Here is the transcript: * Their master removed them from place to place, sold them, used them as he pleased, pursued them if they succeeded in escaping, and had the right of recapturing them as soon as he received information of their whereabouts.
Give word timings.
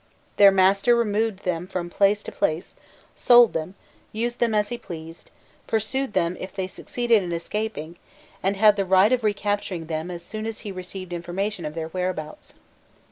* 0.21 0.37
Their 0.37 0.49
master 0.49 0.95
removed 0.95 1.43
them 1.43 1.67
from 1.67 1.87
place 1.91 2.23
to 2.23 2.31
place, 2.31 2.75
sold 3.15 3.53
them, 3.53 3.75
used 4.11 4.39
them 4.39 4.55
as 4.55 4.69
he 4.69 4.77
pleased, 4.79 5.29
pursued 5.67 6.13
them 6.13 6.35
if 6.39 6.55
they 6.55 6.65
succeeded 6.65 7.21
in 7.21 7.31
escaping, 7.31 7.97
and 8.41 8.57
had 8.57 8.77
the 8.77 8.85
right 8.85 9.13
of 9.13 9.23
recapturing 9.23 9.85
them 9.85 10.09
as 10.09 10.25
soon 10.25 10.47
as 10.47 10.61
he 10.61 10.71
received 10.71 11.13
information 11.13 11.65
of 11.65 11.75
their 11.75 11.89
whereabouts. 11.89 12.55